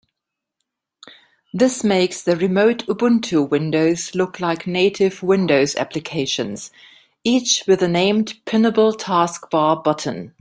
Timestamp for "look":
4.15-4.39